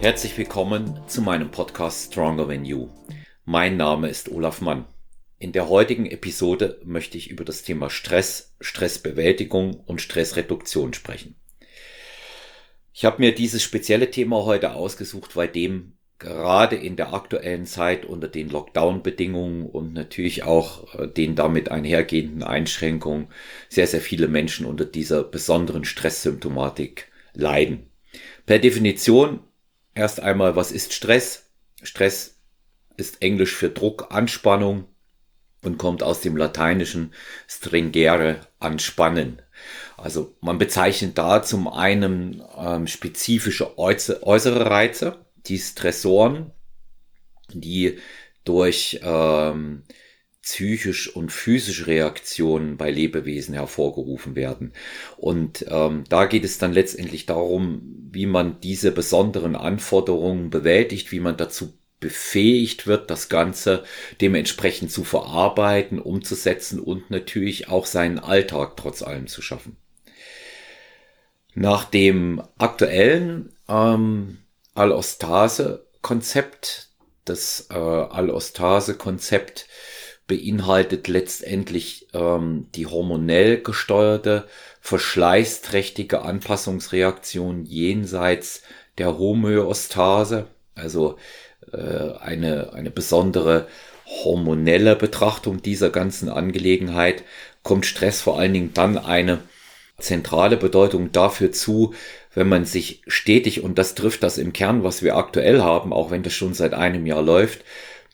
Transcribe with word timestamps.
Herzlich 0.00 0.38
willkommen 0.38 0.98
zu 1.08 1.20
meinem 1.20 1.50
Podcast 1.50 2.10
Stronger 2.10 2.48
Than 2.48 2.64
You. 2.64 2.88
Mein 3.44 3.76
Name 3.76 4.08
ist 4.08 4.30
Olaf 4.32 4.62
Mann. 4.62 4.86
In 5.38 5.52
der 5.52 5.68
heutigen 5.68 6.06
Episode 6.06 6.80
möchte 6.84 7.18
ich 7.18 7.30
über 7.30 7.44
das 7.44 7.64
Thema 7.64 7.90
Stress, 7.90 8.56
Stressbewältigung 8.62 9.74
und 9.74 10.00
Stressreduktion 10.00 10.94
sprechen. 10.94 11.34
Ich 12.94 13.04
habe 13.04 13.20
mir 13.20 13.34
dieses 13.34 13.62
spezielle 13.62 14.10
Thema 14.10 14.46
heute 14.46 14.72
ausgesucht, 14.72 15.36
weil 15.36 15.48
dem 15.48 15.98
gerade 16.18 16.76
in 16.76 16.96
der 16.96 17.12
aktuellen 17.12 17.66
Zeit 17.66 18.06
unter 18.06 18.28
den 18.28 18.48
Lockdown-Bedingungen 18.48 19.66
und 19.66 19.92
natürlich 19.92 20.44
auch 20.44 20.94
äh, 20.94 21.08
den 21.08 21.34
damit 21.34 21.70
einhergehenden 21.70 22.42
Einschränkungen 22.42 23.28
sehr, 23.68 23.86
sehr 23.86 24.00
viele 24.00 24.28
Menschen 24.28 24.64
unter 24.64 24.86
dieser 24.86 25.24
besonderen 25.24 25.84
Stresssymptomatik 25.84 27.12
leiden. 27.34 27.90
Per 28.46 28.58
Definition 28.58 29.40
Erst 29.94 30.20
einmal, 30.20 30.56
was 30.56 30.72
ist 30.72 30.92
Stress? 30.92 31.50
Stress 31.82 32.36
ist 32.96 33.22
Englisch 33.22 33.54
für 33.54 33.70
Druck, 33.70 34.08
Anspannung 34.10 34.86
und 35.62 35.78
kommt 35.78 36.02
aus 36.02 36.20
dem 36.20 36.36
Lateinischen 36.36 37.12
stringere, 37.46 38.40
anspannen. 38.58 39.42
Also 39.96 40.34
man 40.40 40.58
bezeichnet 40.58 41.18
da 41.18 41.42
zum 41.42 41.68
einen 41.68 42.42
ähm, 42.56 42.86
spezifische 42.86 43.78
äußere 43.78 44.66
Reize, 44.66 45.24
die 45.46 45.58
Stressoren, 45.58 46.52
die 47.52 47.98
durch 48.44 49.00
ähm, 49.02 49.82
psychisch 50.50 51.14
und 51.14 51.30
physische 51.30 51.86
Reaktionen 51.86 52.76
bei 52.76 52.90
Lebewesen 52.90 53.54
hervorgerufen 53.54 54.34
werden. 54.34 54.72
Und 55.16 55.64
ähm, 55.68 56.02
da 56.08 56.26
geht 56.26 56.44
es 56.44 56.58
dann 56.58 56.72
letztendlich 56.72 57.24
darum, 57.24 58.08
wie 58.10 58.26
man 58.26 58.58
diese 58.60 58.90
besonderen 58.90 59.54
Anforderungen 59.54 60.50
bewältigt, 60.50 61.12
wie 61.12 61.20
man 61.20 61.36
dazu 61.36 61.72
befähigt 62.00 62.88
wird, 62.88 63.10
das 63.10 63.28
Ganze 63.28 63.84
dementsprechend 64.20 64.90
zu 64.90 65.04
verarbeiten, 65.04 66.00
umzusetzen 66.00 66.80
und 66.80 67.10
natürlich 67.10 67.68
auch 67.68 67.86
seinen 67.86 68.18
Alltag 68.18 68.76
trotz 68.76 69.02
allem 69.02 69.28
zu 69.28 69.42
schaffen. 69.42 69.76
Nach 71.54 71.84
dem 71.84 72.42
aktuellen 72.58 73.54
ähm, 73.68 74.38
Allostase-Konzept, 74.74 76.88
das 77.24 77.68
äh, 77.70 77.74
Allostase-Konzept 77.74 79.68
beinhaltet 80.30 81.08
letztendlich 81.08 82.06
ähm, 82.14 82.68
die 82.76 82.86
hormonell 82.86 83.60
gesteuerte, 83.60 84.44
verschleißträchtige 84.80 86.22
Anpassungsreaktion 86.22 87.64
jenseits 87.64 88.62
der 88.96 89.18
Homöostase, 89.18 90.46
also 90.76 91.16
äh, 91.72 92.12
eine, 92.20 92.72
eine 92.74 92.92
besondere 92.92 93.66
hormonelle 94.06 94.94
Betrachtung 94.94 95.62
dieser 95.62 95.90
ganzen 95.90 96.28
Angelegenheit, 96.28 97.24
kommt 97.64 97.84
Stress 97.84 98.20
vor 98.20 98.38
allen 98.38 98.54
Dingen 98.54 98.70
dann 98.72 98.98
eine 98.98 99.40
zentrale 99.98 100.56
Bedeutung 100.56 101.10
dafür 101.10 101.50
zu, 101.50 101.92
wenn 102.34 102.48
man 102.48 102.66
sich 102.66 103.02
stetig, 103.08 103.64
und 103.64 103.78
das 103.78 103.96
trifft 103.96 104.22
das 104.22 104.38
im 104.38 104.52
Kern, 104.52 104.84
was 104.84 105.02
wir 105.02 105.16
aktuell 105.16 105.60
haben, 105.60 105.92
auch 105.92 106.12
wenn 106.12 106.22
das 106.22 106.34
schon 106.34 106.54
seit 106.54 106.72
einem 106.72 107.04
Jahr 107.04 107.22
läuft, 107.22 107.64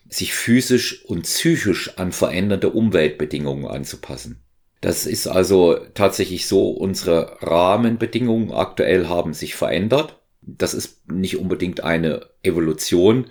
sich 0.08 0.34
physisch 0.34 1.04
und 1.06 1.22
psychisch 1.22 1.98
an 1.98 2.12
veränderte 2.12 2.70
Umweltbedingungen 2.70 3.66
anzupassen. 3.66 4.40
Das 4.80 5.06
ist 5.06 5.26
also 5.26 5.76
tatsächlich 5.94 6.46
so, 6.46 6.70
unsere 6.70 7.38
Rahmenbedingungen 7.40 8.52
aktuell 8.52 9.08
haben 9.08 9.34
sich 9.34 9.54
verändert. 9.54 10.20
Das 10.42 10.74
ist 10.74 11.10
nicht 11.10 11.38
unbedingt 11.38 11.82
eine 11.82 12.26
Evolution 12.42 13.26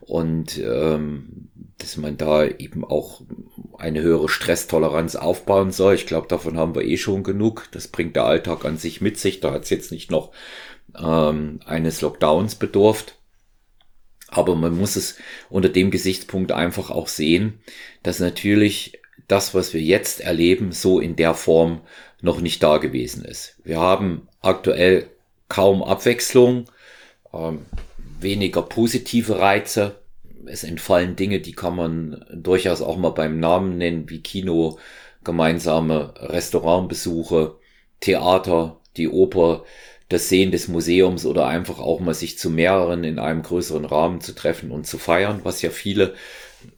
und 0.00 0.58
ähm, 0.58 1.48
dass 1.78 1.96
man 1.96 2.16
da 2.16 2.44
eben 2.44 2.84
auch 2.84 3.22
eine 3.78 4.02
höhere 4.02 4.28
Stresstoleranz 4.28 5.16
aufbauen 5.16 5.72
soll. 5.72 5.94
Ich 5.94 6.06
glaube, 6.06 6.28
davon 6.28 6.56
haben 6.56 6.74
wir 6.74 6.84
eh 6.84 6.96
schon 6.96 7.22
genug. 7.22 7.68
Das 7.72 7.88
bringt 7.88 8.16
der 8.16 8.26
Alltag 8.26 8.64
an 8.64 8.76
sich 8.76 9.00
mit 9.00 9.18
sich. 9.18 9.40
Da 9.40 9.52
hat 9.52 9.64
es 9.64 9.70
jetzt 9.70 9.90
nicht 9.90 10.10
noch 10.10 10.30
ähm, 10.96 11.60
eines 11.64 12.02
Lockdowns 12.02 12.54
bedurft. 12.54 13.19
Aber 14.30 14.54
man 14.54 14.76
muss 14.76 14.96
es 14.96 15.16
unter 15.48 15.68
dem 15.68 15.90
Gesichtspunkt 15.90 16.52
einfach 16.52 16.90
auch 16.90 17.08
sehen, 17.08 17.60
dass 18.02 18.20
natürlich 18.20 19.00
das, 19.28 19.54
was 19.54 19.74
wir 19.74 19.80
jetzt 19.80 20.20
erleben, 20.20 20.72
so 20.72 21.00
in 21.00 21.16
der 21.16 21.34
Form 21.34 21.80
noch 22.20 22.40
nicht 22.40 22.62
da 22.62 22.78
gewesen 22.78 23.24
ist. 23.24 23.56
Wir 23.64 23.78
haben 23.78 24.28
aktuell 24.40 25.08
kaum 25.48 25.82
Abwechslung, 25.82 26.66
ähm, 27.32 27.66
weniger 28.20 28.62
positive 28.62 29.38
Reize. 29.38 29.96
Es 30.46 30.64
entfallen 30.64 31.16
Dinge, 31.16 31.40
die 31.40 31.52
kann 31.52 31.76
man 31.76 32.24
durchaus 32.32 32.82
auch 32.82 32.96
mal 32.96 33.10
beim 33.10 33.40
Namen 33.40 33.78
nennen, 33.78 34.08
wie 34.08 34.20
Kino, 34.20 34.78
gemeinsame 35.22 36.14
Restaurantbesuche, 36.16 37.56
Theater, 38.00 38.80
die 38.96 39.08
Oper, 39.08 39.64
das 40.10 40.28
Sehen 40.28 40.50
des 40.50 40.68
Museums 40.68 41.24
oder 41.24 41.46
einfach 41.46 41.78
auch 41.78 42.00
mal 42.00 42.14
sich 42.14 42.36
zu 42.36 42.50
mehreren 42.50 43.04
in 43.04 43.18
einem 43.18 43.42
größeren 43.42 43.86
Rahmen 43.86 44.20
zu 44.20 44.34
treffen 44.34 44.70
und 44.70 44.86
zu 44.86 44.98
feiern, 44.98 45.40
was 45.44 45.62
ja 45.62 45.70
viele 45.70 46.14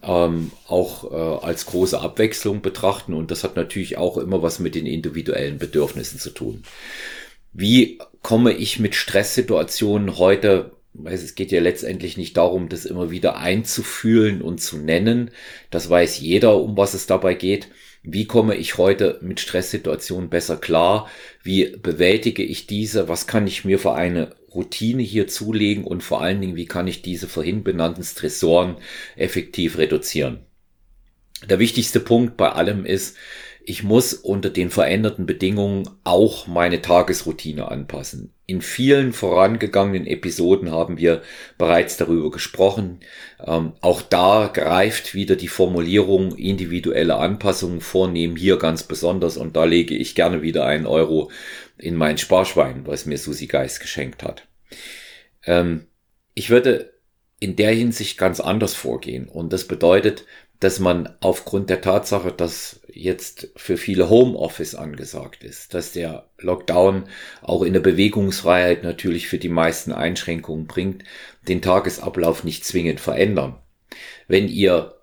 ähm, 0.02 0.52
auch 0.68 1.10
äh, 1.10 1.44
als 1.44 1.66
große 1.66 2.00
Abwechslung 2.00 2.60
betrachten. 2.62 3.14
Und 3.14 3.30
das 3.30 3.42
hat 3.42 3.56
natürlich 3.56 3.96
auch 3.96 4.18
immer 4.18 4.42
was 4.42 4.60
mit 4.60 4.74
den 4.74 4.86
individuellen 4.86 5.58
Bedürfnissen 5.58 6.20
zu 6.20 6.30
tun. 6.30 6.62
Wie 7.52 7.98
komme 8.20 8.52
ich 8.52 8.78
mit 8.78 8.94
Stresssituationen 8.94 10.18
heute 10.18 10.70
weil 10.94 11.14
es 11.14 11.34
geht 11.34 11.52
ja 11.52 11.60
letztendlich 11.60 12.16
nicht 12.16 12.36
darum, 12.36 12.68
das 12.68 12.84
immer 12.84 13.10
wieder 13.10 13.38
einzufühlen 13.38 14.42
und 14.42 14.60
zu 14.60 14.76
nennen. 14.76 15.30
Das 15.70 15.88
weiß 15.88 16.20
jeder, 16.20 16.56
um 16.58 16.76
was 16.76 16.92
es 16.92 17.06
dabei 17.06 17.32
geht. 17.34 17.68
Wie 18.04 18.26
komme 18.26 18.56
ich 18.56 18.78
heute 18.78 19.18
mit 19.22 19.38
Stresssituationen 19.38 20.28
besser 20.28 20.56
klar? 20.56 21.08
Wie 21.42 21.76
bewältige 21.76 22.42
ich 22.42 22.66
diese? 22.66 23.08
Was 23.08 23.28
kann 23.28 23.46
ich 23.46 23.64
mir 23.64 23.78
für 23.78 23.94
eine 23.94 24.34
Routine 24.52 25.02
hier 25.02 25.28
zulegen? 25.28 25.84
Und 25.84 26.02
vor 26.02 26.20
allen 26.20 26.40
Dingen, 26.40 26.56
wie 26.56 26.66
kann 26.66 26.88
ich 26.88 27.02
diese 27.02 27.28
vorhin 27.28 27.62
benannten 27.62 28.02
Stressoren 28.02 28.76
effektiv 29.16 29.78
reduzieren? 29.78 30.40
Der 31.48 31.60
wichtigste 31.60 32.00
Punkt 32.00 32.36
bei 32.36 32.50
allem 32.50 32.84
ist, 32.84 33.16
ich 33.64 33.84
muss 33.84 34.14
unter 34.14 34.50
den 34.50 34.70
veränderten 34.70 35.24
Bedingungen 35.24 35.88
auch 36.02 36.48
meine 36.48 36.82
Tagesroutine 36.82 37.70
anpassen. 37.70 38.32
In 38.52 38.60
vielen 38.60 39.14
vorangegangenen 39.14 40.06
Episoden 40.06 40.70
haben 40.70 40.98
wir 40.98 41.22
bereits 41.56 41.96
darüber 41.96 42.30
gesprochen. 42.30 43.00
Ähm, 43.42 43.72
auch 43.80 44.02
da 44.02 44.50
greift 44.52 45.14
wieder 45.14 45.36
die 45.36 45.48
Formulierung 45.48 46.36
individuelle 46.36 47.16
Anpassungen 47.16 47.80
vornehmen 47.80 48.36
hier 48.36 48.58
ganz 48.58 48.82
besonders 48.82 49.38
und 49.38 49.56
da 49.56 49.64
lege 49.64 49.96
ich 49.96 50.14
gerne 50.14 50.42
wieder 50.42 50.66
einen 50.66 50.84
Euro 50.84 51.30
in 51.78 51.96
mein 51.96 52.18
Sparschwein, 52.18 52.86
was 52.86 53.06
mir 53.06 53.16
Susi 53.16 53.46
Geist 53.46 53.80
geschenkt 53.80 54.22
hat. 54.22 54.46
Ähm, 55.46 55.86
ich 56.34 56.50
würde 56.50 56.92
in 57.40 57.56
der 57.56 57.72
Hinsicht 57.72 58.18
ganz 58.18 58.38
anders 58.38 58.74
vorgehen 58.74 59.30
und 59.30 59.54
das 59.54 59.66
bedeutet, 59.66 60.26
dass 60.62 60.78
man 60.78 61.08
aufgrund 61.18 61.70
der 61.70 61.80
Tatsache, 61.80 62.30
dass 62.30 62.80
jetzt 62.86 63.48
für 63.56 63.76
viele 63.76 64.08
Homeoffice 64.08 64.76
angesagt 64.76 65.42
ist, 65.42 65.74
dass 65.74 65.90
der 65.90 66.30
Lockdown 66.38 67.08
auch 67.40 67.62
in 67.62 67.72
der 67.72 67.80
Bewegungsfreiheit 67.80 68.84
natürlich 68.84 69.26
für 69.26 69.38
die 69.38 69.48
meisten 69.48 69.90
Einschränkungen 69.90 70.68
bringt, 70.68 71.02
den 71.48 71.62
Tagesablauf 71.62 72.44
nicht 72.44 72.64
zwingend 72.64 73.00
verändern. 73.00 73.58
Wenn 74.28 74.46
ihr 74.46 74.94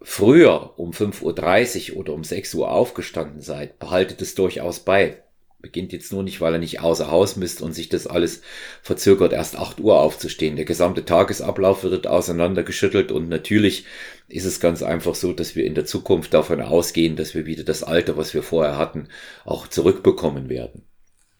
früher 0.00 0.78
um 0.78 0.92
5.30 0.92 1.92
Uhr 1.92 1.98
oder 1.98 2.14
um 2.14 2.24
6 2.24 2.54
Uhr 2.54 2.70
aufgestanden 2.70 3.42
seid, 3.42 3.78
behaltet 3.78 4.22
es 4.22 4.34
durchaus 4.34 4.80
bei 4.80 5.22
beginnt 5.66 5.92
jetzt 5.92 6.12
nur 6.12 6.22
nicht, 6.22 6.40
weil 6.40 6.52
er 6.52 6.60
nicht 6.60 6.78
außer 6.78 7.10
Haus 7.10 7.34
misst 7.34 7.60
und 7.60 7.72
sich 7.72 7.88
das 7.88 8.06
alles 8.06 8.40
verzögert, 8.82 9.32
erst 9.32 9.56
8 9.56 9.80
Uhr 9.80 10.00
aufzustehen. 10.00 10.54
Der 10.54 10.64
gesamte 10.64 11.04
Tagesablauf 11.04 11.82
wird 11.82 12.06
auseinandergeschüttelt 12.06 13.10
und 13.10 13.28
natürlich 13.28 13.84
ist 14.28 14.44
es 14.44 14.60
ganz 14.60 14.84
einfach 14.84 15.16
so, 15.16 15.32
dass 15.32 15.56
wir 15.56 15.64
in 15.64 15.74
der 15.74 15.84
Zukunft 15.84 16.32
davon 16.34 16.60
ausgehen, 16.60 17.16
dass 17.16 17.34
wir 17.34 17.46
wieder 17.46 17.64
das 17.64 17.82
Alter, 17.82 18.16
was 18.16 18.32
wir 18.32 18.44
vorher 18.44 18.78
hatten, 18.78 19.08
auch 19.44 19.66
zurückbekommen 19.66 20.48
werden. 20.48 20.82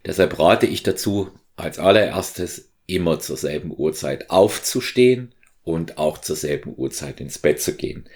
Deshalb 0.04 0.36
rate 0.40 0.66
ich 0.66 0.82
dazu, 0.82 1.30
als 1.54 1.78
allererstes 1.78 2.72
immer 2.88 3.20
zur 3.20 3.36
selben 3.36 3.72
Uhrzeit 3.76 4.30
aufzustehen 4.30 5.36
und 5.62 5.98
auch 5.98 6.18
zur 6.18 6.34
selben 6.34 6.74
Uhrzeit 6.76 7.20
ins 7.20 7.38
Bett 7.38 7.60
zu 7.60 7.74
gehen. 7.74 8.08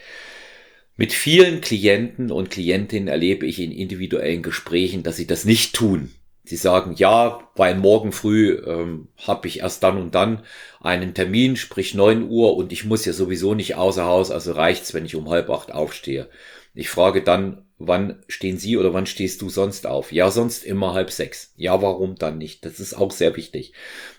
Mit 1.00 1.14
vielen 1.14 1.62
Klienten 1.62 2.30
und 2.30 2.50
Klientinnen 2.50 3.08
erlebe 3.08 3.46
ich 3.46 3.58
in 3.58 3.72
individuellen 3.72 4.42
Gesprächen, 4.42 5.02
dass 5.02 5.16
sie 5.16 5.26
das 5.26 5.46
nicht 5.46 5.74
tun. 5.74 6.10
Sie 6.44 6.56
sagen, 6.56 6.94
ja, 6.94 7.48
weil 7.56 7.74
morgen 7.74 8.12
früh 8.12 8.62
ähm, 8.66 9.08
habe 9.16 9.48
ich 9.48 9.60
erst 9.60 9.82
dann 9.82 9.96
und 9.96 10.14
dann 10.14 10.44
einen 10.78 11.14
Termin, 11.14 11.56
sprich 11.56 11.94
neun 11.94 12.28
Uhr 12.28 12.54
und 12.54 12.70
ich 12.70 12.84
muss 12.84 13.06
ja 13.06 13.14
sowieso 13.14 13.54
nicht 13.54 13.76
außer 13.76 14.04
Haus, 14.04 14.30
also 14.30 14.52
reicht's, 14.52 14.92
wenn 14.92 15.06
ich 15.06 15.16
um 15.16 15.30
halb 15.30 15.48
acht 15.48 15.72
aufstehe. 15.72 16.28
Ich 16.74 16.90
frage 16.90 17.22
dann, 17.22 17.64
wann 17.78 18.22
stehen 18.28 18.58
Sie 18.58 18.76
oder 18.76 18.92
wann 18.92 19.06
stehst 19.06 19.40
du 19.40 19.48
sonst 19.48 19.86
auf? 19.86 20.12
Ja, 20.12 20.30
sonst 20.30 20.66
immer 20.66 20.92
halb 20.92 21.10
sechs. 21.10 21.54
Ja, 21.56 21.80
warum 21.80 22.16
dann 22.16 22.36
nicht? 22.36 22.66
Das 22.66 22.78
ist 22.78 22.92
auch 22.92 23.10
sehr 23.10 23.38
wichtig. 23.38 23.72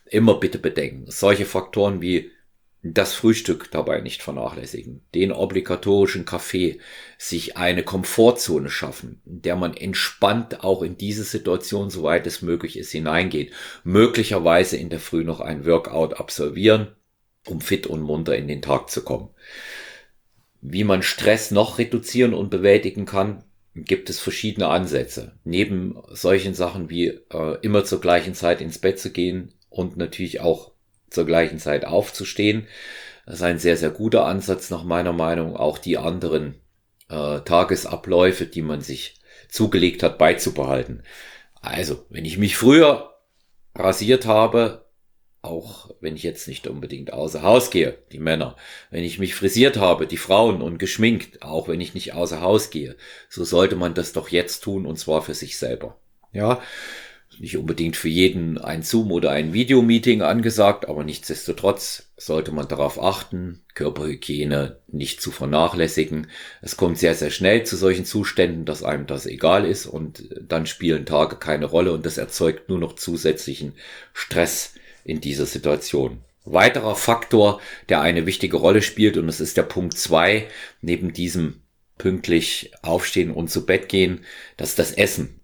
Immer 0.06 0.40
bitte 0.40 0.58
bedenken. 0.58 1.06
Solche 1.12 1.46
Faktoren 1.46 2.02
wie 2.02 2.32
das 2.84 3.14
Frühstück 3.14 3.70
dabei 3.70 4.02
nicht 4.02 4.24
vernachlässigen, 4.24 5.02
den 5.14 5.32
obligatorischen 5.32 6.26
Kaffee, 6.26 6.80
sich 7.18 7.56
eine 7.56 7.84
Komfortzone 7.84 8.70
schaffen, 8.70 9.22
in 9.26 9.44
der 9.44 9.56
man 9.56 9.76
entspannt 9.76 10.64
auch 10.64 10.82
in 10.82 10.98
diese 10.98 11.24
Situation, 11.24 11.92
soweit 11.92 12.26
es 12.26 12.42
möglich 12.42 12.78
ist, 12.78 12.92
hineingeht, 12.92 13.52
möglicherweise 13.84 14.78
in 14.78 14.90
der 14.90 15.00
Früh 15.00 15.24
noch 15.24 15.42
ein 15.42 15.66
Workout 15.66 16.20
absolvieren, 16.20 16.88
um 17.46 17.62
fit 17.62 17.86
und 17.86 18.02
munter 18.02 18.36
in 18.36 18.48
den 18.48 18.64
Tag 18.64 18.90
zu 18.90 19.04
kommen. 19.04 19.30
Wie 20.62 20.84
man 20.84 21.04
Stress 21.04 21.52
noch 21.52 21.78
reduzieren 21.78 22.34
und 22.34 22.50
bewältigen 22.50 23.06
kann, 23.06 23.44
gibt 23.76 24.10
es 24.10 24.20
verschiedene 24.20 24.68
Ansätze. 24.68 25.34
Neben 25.44 26.02
solchen 26.10 26.54
Sachen 26.54 26.90
wie 26.90 27.08
äh, 27.08 27.58
immer 27.62 27.86
zur 27.86 28.02
gleichen 28.02 28.34
Zeit 28.34 28.60
ins 28.60 28.80
Bett 28.80 29.00
zu 29.00 29.12
gehen 29.12 29.54
und 29.70 29.98
natürlich 29.98 30.42
auch 30.42 30.71
zur 31.12 31.26
gleichen 31.26 31.60
Zeit 31.60 31.86
aufzustehen. 31.86 32.68
Das 33.26 33.36
ist 33.36 33.42
ein 33.44 33.60
sehr, 33.60 33.78
sehr 33.78 33.92
guter 33.92 34.26
Ansatz 34.26 34.72
nach 34.72 34.84
meiner 34.84 35.14
Meinung, 35.14 35.56
auch 35.56 35.78
die 35.78 35.98
anderen 36.00 36.56
äh, 37.10 37.42
Tagesabläufe, 37.42 38.48
die 38.48 38.64
man 38.64 38.82
sich 38.82 39.20
zugelegt 39.48 40.02
hat, 40.02 40.18
beizubehalten. 40.18 41.04
Also, 41.62 42.06
wenn 42.10 42.26
ich 42.26 42.40
mich 42.40 42.58
früher 42.58 43.14
rasiert 43.76 44.26
habe, 44.26 44.86
auch 45.42 45.90
wenn 46.00 46.16
ich 46.16 46.24
jetzt 46.24 46.48
nicht 46.48 46.68
unbedingt 46.68 47.14
außer 47.14 47.42
Haus 47.42 47.72
gehe, 47.72 47.98
die 48.12 48.20
Männer, 48.20 48.56
wenn 48.92 49.04
ich 49.04 49.20
mich 49.20 49.34
frisiert 49.34 49.78
habe, 49.78 50.06
die 50.06 50.18
Frauen 50.18 50.62
und 50.62 50.78
geschminkt, 50.78 51.42
auch 51.42 51.68
wenn 51.68 51.82
ich 51.82 51.94
nicht 51.94 52.14
außer 52.14 52.42
Haus 52.42 52.70
gehe, 52.70 52.96
so 53.28 53.44
sollte 53.44 53.76
man 53.76 53.94
das 53.94 54.14
doch 54.14 54.30
jetzt 54.30 54.62
tun 54.62 54.86
und 54.86 54.98
zwar 54.98 55.22
für 55.22 55.34
sich 55.34 55.58
selber. 55.58 55.98
Ja, 56.32 56.62
nicht 57.40 57.58
unbedingt 57.58 57.96
für 57.96 58.10
jeden 58.10 58.58
ein 58.58 58.84
Zoom 58.84 59.12
oder 59.12 59.32
ein 59.32 59.54
Videomeeting 59.54 60.22
angesagt, 60.22 60.88
aber 60.88 61.04
nichtsdestotrotz 61.04 62.12
sollte 62.18 62.52
man 62.52 62.68
darauf 62.68 63.02
achten, 63.02 63.62
Körperhygiene 63.74 64.78
nicht 64.88 65.22
zu 65.22 65.32
vernachlässigen. 65.32 66.28
Es 66.62 66.78
kommt 66.78 66.98
sehr, 66.98 67.16
sehr 67.16 67.32
schnell 67.32 67.64
zu 67.64 67.78
solchen 67.78 68.06
Zuständen, 68.06 68.66
dass 68.66 68.84
einem 68.84 69.08
das 69.08 69.26
egal 69.26 69.66
ist 69.66 69.86
und 69.86 70.30
dann 70.42 70.66
spielen 70.66 71.06
Tage 71.06 71.38
keine 71.38 71.66
Rolle 71.66 71.94
und 71.94 72.06
das 72.06 72.18
erzeugt 72.18 72.70
nur 72.70 72.80
noch 72.80 72.96
zusätzlichen 72.96 73.74
Stress 74.14 74.74
in 75.04 75.22
dieser 75.22 75.46
Situation. 75.46 76.20
Weiterer 76.44 76.96
Faktor, 76.96 77.62
der 77.90 78.02
eine 78.02 78.26
wichtige 78.26 78.58
Rolle 78.58 78.82
spielt, 78.82 79.16
und 79.18 79.28
das 79.28 79.40
ist 79.40 79.58
der 79.58 79.64
Punkt 79.64 79.98
zwei 79.98 80.48
neben 80.82 81.14
diesem 81.14 81.62
pünktlich 82.02 82.72
aufstehen 82.82 83.30
und 83.30 83.52
zu 83.52 83.64
Bett 83.64 83.88
gehen, 83.88 84.22
das 84.58 84.74
das 84.74 84.92
Essen. 84.92 85.40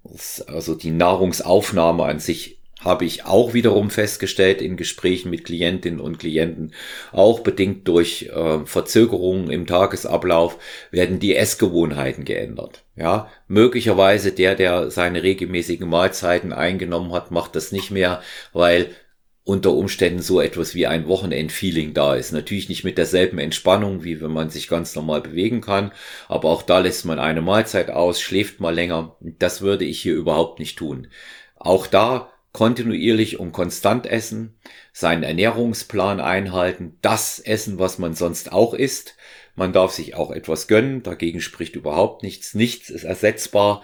Also 0.48 0.74
die 0.74 0.89
Nahrungsaufnahme 0.89 2.04
an 2.04 2.19
sich 2.19 2.57
habe 2.83 3.06
ich 3.06 3.25
auch 3.25 3.54
wiederum 3.54 3.92
festgestellt 3.92 4.59
in 4.59 4.75
Gesprächen 4.75 5.30
mit 5.30 5.45
Klientinnen 5.45 6.00
und 6.00 6.18
Klienten, 6.18 6.74
auch 7.12 7.42
bedingt 7.42 7.88
durch 7.88 8.31
äh, 8.33 8.65
Verzögerungen 8.65 9.51
im 9.51 9.68
Tagesablauf, 9.68 10.57
werden 10.89 11.19
die 11.19 11.36
Essgewohnheiten 11.36 12.25
geändert. 12.25 12.83
Ja, 12.95 13.30
möglicherweise 13.48 14.31
der, 14.31 14.56
der 14.56 14.89
seine 14.89 15.21
regelmäßigen 15.21 15.88
Mahlzeiten 15.88 16.54
eingenommen 16.54 17.13
hat, 17.13 17.30
macht 17.30 17.56
das 17.56 17.71
nicht 17.71 17.92
mehr, 17.92 18.24
weil 18.51 18.89
unter 19.47 19.71
Umständen 19.71 20.21
so 20.21 20.41
etwas 20.41 20.75
wie 20.75 20.88
ein 20.88 21.07
Wochenendfeeling 21.07 21.94
da 21.94 22.15
ist. 22.15 22.33
Natürlich 22.33 22.67
nicht 22.67 22.83
mit 22.83 22.97
derselben 22.97 23.39
Entspannung, 23.39 24.03
wie 24.03 24.19
wenn 24.19 24.31
man 24.31 24.49
sich 24.49 24.67
ganz 24.67 24.94
normal 24.94 25.21
bewegen 25.21 25.61
kann, 25.61 25.94
aber 26.27 26.49
auch 26.49 26.63
da 26.63 26.79
lässt 26.79 27.05
man 27.05 27.17
eine 27.17 27.41
Mahlzeit 27.41 27.89
aus, 27.89 28.19
schläft 28.19 28.59
mal 28.59 28.75
länger. 28.75 29.15
Das 29.21 29.61
würde 29.61 29.85
ich 29.85 30.01
hier 30.01 30.15
überhaupt 30.15 30.59
nicht 30.59 30.77
tun. 30.77 31.07
Auch 31.55 31.88
da 31.88 32.29
kontinuierlich 32.51 33.39
und 33.39 33.53
konstant 33.53 34.05
essen, 34.05 34.57
seinen 34.91 35.23
Ernährungsplan 35.23 36.19
einhalten, 36.19 36.97
das 37.01 37.39
essen, 37.39 37.79
was 37.79 37.99
man 37.99 38.15
sonst 38.15 38.51
auch 38.51 38.73
isst. 38.73 39.15
Man 39.55 39.71
darf 39.71 39.94
sich 39.94 40.15
auch 40.15 40.31
etwas 40.31 40.67
gönnen, 40.67 41.03
dagegen 41.03 41.39
spricht 41.39 41.77
überhaupt 41.77 42.21
nichts. 42.21 42.53
Nichts 42.53 42.89
ist 42.89 43.05
ersetzbar. 43.05 43.81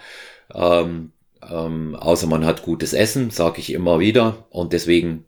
Ähm, 0.52 1.12
ähm, 1.50 1.96
außer 1.96 2.26
man 2.26 2.44
hat 2.44 2.62
gutes 2.62 2.92
Essen, 2.92 3.30
sage 3.30 3.60
ich 3.60 3.72
immer 3.72 3.98
wieder. 3.98 4.46
Und 4.50 4.74
deswegen 4.74 5.24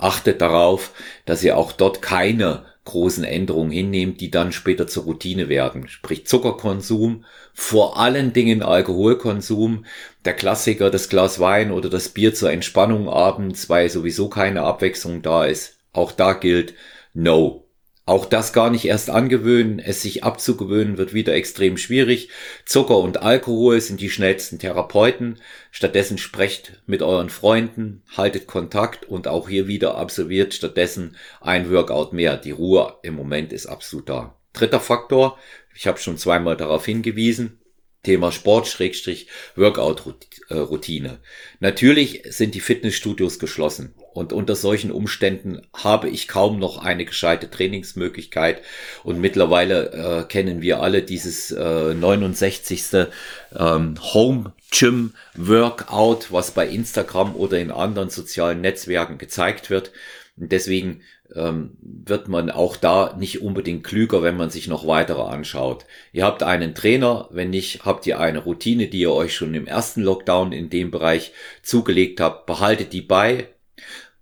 Achtet 0.00 0.40
darauf, 0.40 0.92
dass 1.26 1.42
ihr 1.42 1.56
auch 1.56 1.72
dort 1.72 2.00
keine 2.00 2.64
großen 2.84 3.22
Änderungen 3.22 3.70
hinnehmt, 3.70 4.20
die 4.20 4.30
dann 4.30 4.52
später 4.52 4.86
zur 4.86 5.04
Routine 5.04 5.48
werden. 5.48 5.88
Sprich 5.88 6.26
Zuckerkonsum, 6.26 7.24
vor 7.52 7.98
allen 7.98 8.32
Dingen 8.32 8.62
Alkoholkonsum, 8.62 9.84
der 10.24 10.32
Klassiker, 10.32 10.90
das 10.90 11.08
Glas 11.08 11.38
Wein 11.38 11.70
oder 11.70 11.90
das 11.90 12.08
Bier 12.08 12.34
zur 12.34 12.50
Entspannung 12.50 13.08
abends, 13.08 13.68
weil 13.68 13.90
sowieso 13.90 14.28
keine 14.28 14.62
Abwechslung 14.62 15.22
da 15.22 15.44
ist. 15.44 15.78
Auch 15.92 16.12
da 16.12 16.32
gilt 16.32 16.74
No. 17.12 17.69
Auch 18.10 18.26
das 18.26 18.52
gar 18.52 18.70
nicht 18.70 18.86
erst 18.86 19.08
angewöhnen. 19.08 19.78
Es 19.78 20.02
sich 20.02 20.24
abzugewöhnen 20.24 20.98
wird 20.98 21.14
wieder 21.14 21.32
extrem 21.32 21.76
schwierig. 21.76 22.28
Zucker 22.64 22.98
und 22.98 23.22
Alkohol 23.22 23.80
sind 23.80 24.00
die 24.00 24.10
schnellsten 24.10 24.58
Therapeuten. 24.58 25.38
Stattdessen 25.70 26.18
sprecht 26.18 26.82
mit 26.86 27.02
euren 27.02 27.30
Freunden, 27.30 28.02
haltet 28.16 28.48
Kontakt 28.48 29.04
und 29.04 29.28
auch 29.28 29.48
hier 29.48 29.68
wieder 29.68 29.94
absolviert 29.94 30.54
stattdessen 30.54 31.16
ein 31.40 31.70
Workout 31.70 32.12
mehr. 32.12 32.36
Die 32.36 32.50
Ruhe 32.50 32.96
im 33.04 33.14
Moment 33.14 33.52
ist 33.52 33.66
absolut 33.66 34.08
da. 34.08 34.34
Dritter 34.54 34.80
Faktor, 34.80 35.38
ich 35.76 35.86
habe 35.86 35.98
schon 35.98 36.18
zweimal 36.18 36.56
darauf 36.56 36.84
hingewiesen, 36.84 37.60
Thema 38.02 38.32
Sport-Workout-Routine. 38.32 41.18
Natürlich 41.60 42.22
sind 42.30 42.54
die 42.54 42.60
Fitnessstudios 42.60 43.38
geschlossen 43.38 43.94
und 44.14 44.32
unter 44.32 44.56
solchen 44.56 44.90
Umständen 44.90 45.60
habe 45.74 46.08
ich 46.08 46.26
kaum 46.26 46.58
noch 46.58 46.78
eine 46.78 47.04
gescheite 47.04 47.50
Trainingsmöglichkeit 47.50 48.62
und 49.04 49.20
mittlerweile 49.20 49.92
äh, 49.92 50.24
kennen 50.26 50.62
wir 50.62 50.80
alle 50.80 51.02
dieses 51.02 51.50
äh, 51.50 51.94
69. 51.94 53.06
Ähm, 53.54 53.96
Home 54.14 54.54
Gym 54.70 55.12
Workout, 55.34 56.28
was 56.30 56.52
bei 56.52 56.66
Instagram 56.66 57.36
oder 57.36 57.58
in 57.58 57.70
anderen 57.70 58.08
sozialen 58.08 58.60
Netzwerken 58.60 59.18
gezeigt 59.18 59.68
wird. 59.68 59.90
Und 60.36 60.52
deswegen 60.52 61.02
ähm, 61.34 61.76
wird 61.80 62.28
man 62.28 62.50
auch 62.50 62.76
da 62.76 63.16
nicht 63.18 63.42
unbedingt 63.42 63.84
klüger, 63.84 64.22
wenn 64.22 64.36
man 64.36 64.50
sich 64.50 64.68
noch 64.68 64.86
weitere 64.86 65.22
anschaut. 65.22 65.84
Ihr 66.12 66.24
habt 66.24 66.42
einen 66.42 66.74
Trainer, 66.74 67.28
wenn 67.30 67.50
nicht, 67.50 67.84
habt 67.84 68.06
ihr 68.06 68.18
eine 68.20 68.40
Routine, 68.40 68.88
die 68.88 69.00
ihr 69.00 69.12
euch 69.12 69.34
schon 69.34 69.54
im 69.54 69.66
ersten 69.66 70.02
Lockdown 70.02 70.52
in 70.52 70.70
dem 70.70 70.90
Bereich 70.90 71.32
zugelegt 71.62 72.20
habt, 72.20 72.46
behaltet 72.46 72.92
die 72.92 73.02
bei, 73.02 73.48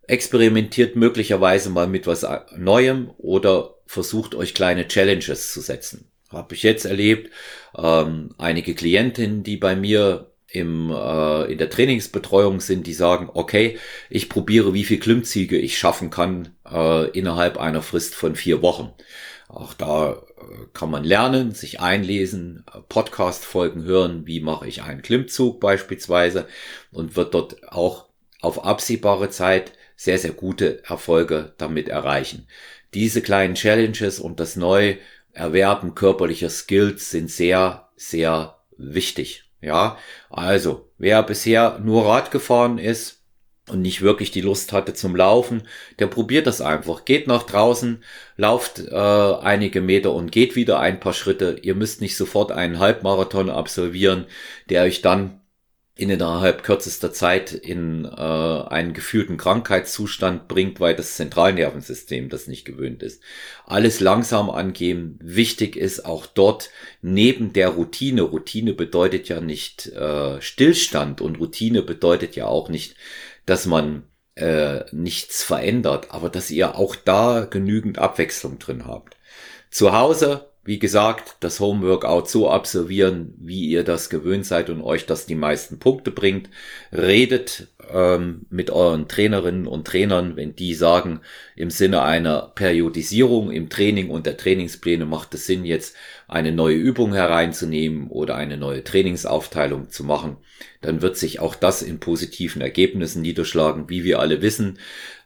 experimentiert 0.06 0.96
möglicherweise 0.96 1.70
mal 1.70 1.86
mit 1.86 2.06
was 2.06 2.26
Neuem 2.56 3.10
oder 3.18 3.74
versucht 3.86 4.34
euch 4.34 4.54
kleine 4.54 4.88
Challenges 4.88 5.52
zu 5.52 5.60
setzen. 5.60 6.10
Habe 6.30 6.54
ich 6.54 6.62
jetzt 6.62 6.84
erlebt, 6.84 7.30
ähm, 7.76 8.34
einige 8.36 8.74
Klientinnen, 8.74 9.42
die 9.42 9.56
bei 9.56 9.76
mir 9.76 10.30
im, 10.50 10.90
äh, 10.90 11.52
in 11.52 11.58
der 11.58 11.70
Trainingsbetreuung 11.70 12.60
sind, 12.60 12.86
die 12.86 12.94
sagen, 12.94 13.30
okay, 13.32 13.78
ich 14.08 14.28
probiere, 14.28 14.74
wie 14.74 14.84
viel 14.84 14.98
Klimmzüge 14.98 15.58
ich 15.58 15.78
schaffen 15.78 16.10
kann 16.10 16.54
äh, 16.70 17.08
innerhalb 17.10 17.58
einer 17.58 17.82
Frist 17.82 18.14
von 18.14 18.34
vier 18.34 18.62
Wochen. 18.62 18.92
Auch 19.48 19.74
da 19.74 20.12
äh, 20.12 20.16
kann 20.72 20.90
man 20.90 21.04
lernen, 21.04 21.52
sich 21.52 21.80
einlesen, 21.80 22.64
Podcast-Folgen 22.88 23.84
hören, 23.84 24.26
wie 24.26 24.40
mache 24.40 24.66
ich 24.66 24.82
einen 24.82 25.02
Klimmzug 25.02 25.60
beispielsweise 25.60 26.46
und 26.90 27.16
wird 27.16 27.34
dort 27.34 27.68
auch 27.70 28.06
auf 28.40 28.64
absehbare 28.64 29.30
Zeit 29.30 29.72
sehr, 29.96 30.18
sehr 30.18 30.32
gute 30.32 30.82
Erfolge 30.84 31.54
damit 31.58 31.88
erreichen. 31.88 32.46
Diese 32.94 33.20
kleinen 33.20 33.54
Challenges 33.54 34.18
und 34.20 34.40
das 34.40 34.56
Neuerwerben 34.56 35.94
körperlicher 35.94 36.48
Skills 36.48 37.10
sind 37.10 37.30
sehr, 37.30 37.88
sehr 37.96 38.58
wichtig. 38.78 39.47
Ja, 39.60 39.98
also, 40.30 40.88
wer 40.98 41.22
bisher 41.22 41.78
nur 41.80 42.06
Rad 42.06 42.30
gefahren 42.30 42.78
ist 42.78 43.22
und 43.68 43.82
nicht 43.82 44.02
wirklich 44.02 44.30
die 44.30 44.40
Lust 44.40 44.72
hatte 44.72 44.94
zum 44.94 45.16
Laufen, 45.16 45.62
der 45.98 46.06
probiert 46.06 46.46
das 46.46 46.60
einfach. 46.60 47.04
Geht 47.04 47.26
nach 47.26 47.42
draußen, 47.42 48.02
lauft 48.36 48.80
äh, 48.80 48.94
einige 48.94 49.80
Meter 49.80 50.12
und 50.12 50.32
geht 50.32 50.56
wieder 50.56 50.80
ein 50.80 51.00
paar 51.00 51.12
Schritte. 51.12 51.58
Ihr 51.62 51.74
müsst 51.74 52.00
nicht 52.00 52.16
sofort 52.16 52.52
einen 52.52 52.78
Halbmarathon 52.78 53.50
absolvieren, 53.50 54.26
der 54.70 54.84
euch 54.84 55.02
dann 55.02 55.40
innerhalb 55.98 56.62
kürzester 56.62 57.12
Zeit 57.12 57.50
in 57.52 58.04
äh, 58.04 58.08
einen 58.08 58.92
gefühlten 58.92 59.36
Krankheitszustand 59.36 60.46
bringt, 60.46 60.78
weil 60.78 60.94
das 60.94 61.16
Zentralnervensystem 61.16 62.28
das 62.28 62.46
nicht 62.46 62.64
gewöhnt 62.64 63.02
ist. 63.02 63.20
Alles 63.66 63.98
langsam 63.98 64.48
angehen. 64.48 65.18
Wichtig 65.20 65.74
ist 65.74 66.06
auch 66.06 66.26
dort 66.26 66.70
neben 67.02 67.52
der 67.52 67.70
Routine. 67.70 68.22
Routine 68.22 68.74
bedeutet 68.74 69.28
ja 69.28 69.40
nicht 69.40 69.88
äh, 69.88 70.40
Stillstand 70.40 71.20
und 71.20 71.40
Routine 71.40 71.82
bedeutet 71.82 72.36
ja 72.36 72.46
auch 72.46 72.68
nicht, 72.68 72.94
dass 73.44 73.66
man 73.66 74.04
äh, 74.36 74.84
nichts 74.92 75.42
verändert, 75.42 76.12
aber 76.12 76.30
dass 76.30 76.52
ihr 76.52 76.76
auch 76.76 76.94
da 76.94 77.44
genügend 77.50 77.98
Abwechslung 77.98 78.60
drin 78.60 78.86
habt. 78.86 79.16
Zu 79.68 79.92
Hause 79.92 80.47
wie 80.68 80.78
gesagt, 80.78 81.38
das 81.40 81.60
Homeworkout 81.60 82.26
so 82.26 82.50
absolvieren, 82.50 83.32
wie 83.38 83.70
ihr 83.70 83.84
das 83.84 84.10
gewöhnt 84.10 84.44
seid 84.44 84.68
und 84.68 84.82
euch 84.82 85.06
das 85.06 85.24
die 85.24 85.34
meisten 85.34 85.78
Punkte 85.78 86.10
bringt. 86.10 86.50
Redet 86.92 87.68
ähm, 87.90 88.42
mit 88.50 88.70
euren 88.70 89.08
Trainerinnen 89.08 89.66
und 89.66 89.86
Trainern, 89.86 90.36
wenn 90.36 90.54
die 90.56 90.74
sagen, 90.74 91.20
im 91.56 91.70
Sinne 91.70 92.02
einer 92.02 92.52
Periodisierung 92.54 93.50
im 93.50 93.70
Training 93.70 94.10
und 94.10 94.26
der 94.26 94.36
Trainingspläne 94.36 95.06
macht 95.06 95.32
es 95.32 95.46
Sinn, 95.46 95.64
jetzt 95.64 95.96
eine 96.26 96.52
neue 96.52 96.76
Übung 96.76 97.14
hereinzunehmen 97.14 98.08
oder 98.08 98.34
eine 98.34 98.58
neue 98.58 98.84
Trainingsaufteilung 98.84 99.88
zu 99.88 100.04
machen, 100.04 100.36
dann 100.82 101.00
wird 101.00 101.16
sich 101.16 101.40
auch 101.40 101.54
das 101.54 101.80
in 101.80 101.98
positiven 101.98 102.60
Ergebnissen 102.60 103.22
niederschlagen. 103.22 103.88
Wie 103.88 104.04
wir 104.04 104.18
alle 104.18 104.42
wissen, 104.42 104.78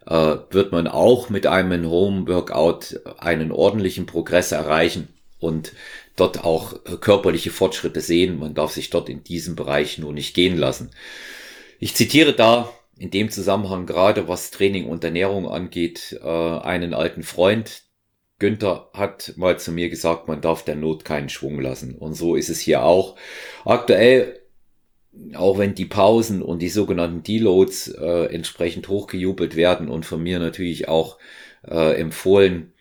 äh, 0.06 0.36
wird 0.50 0.70
man 0.70 0.86
auch 0.86 1.30
mit 1.30 1.48
einem 1.48 1.90
Home 1.90 2.28
Workout 2.28 3.00
einen 3.18 3.50
ordentlichen 3.50 4.06
Progress 4.06 4.52
erreichen 4.52 5.08
und 5.42 5.72
dort 6.16 6.44
auch 6.44 6.74
äh, 6.86 6.96
körperliche 7.00 7.50
Fortschritte 7.50 8.00
sehen. 8.00 8.38
Man 8.38 8.54
darf 8.54 8.72
sich 8.72 8.90
dort 8.90 9.08
in 9.08 9.24
diesem 9.24 9.56
Bereich 9.56 9.98
nur 9.98 10.12
nicht 10.12 10.34
gehen 10.34 10.56
lassen. 10.56 10.90
Ich 11.78 11.94
zitiere 11.94 12.32
da 12.32 12.72
in 12.98 13.10
dem 13.10 13.30
Zusammenhang 13.30 13.86
gerade, 13.86 14.28
was 14.28 14.50
Training 14.50 14.86
und 14.86 15.02
Ernährung 15.02 15.48
angeht, 15.48 16.18
äh, 16.22 16.28
einen 16.28 16.94
alten 16.94 17.22
Freund. 17.22 17.82
Günther 18.38 18.90
hat 18.92 19.34
mal 19.36 19.58
zu 19.58 19.72
mir 19.72 19.88
gesagt, 19.88 20.28
man 20.28 20.40
darf 20.40 20.64
der 20.64 20.76
Not 20.76 21.04
keinen 21.04 21.28
Schwung 21.28 21.60
lassen. 21.60 21.96
Und 21.96 22.14
so 22.14 22.34
ist 22.34 22.48
es 22.48 22.60
hier 22.60 22.84
auch. 22.84 23.16
Aktuell, 23.64 24.40
auch 25.34 25.58
wenn 25.58 25.74
die 25.74 25.84
Pausen 25.84 26.42
und 26.42 26.60
die 26.60 26.68
sogenannten 26.68 27.22
Deloads 27.22 27.88
äh, 27.88 28.26
entsprechend 28.26 28.88
hochgejubelt 28.88 29.56
werden 29.56 29.88
und 29.88 30.06
von 30.06 30.22
mir 30.22 30.38
natürlich 30.38 30.88
auch 30.88 31.18
äh, 31.66 32.00
empfohlen, 32.00 32.71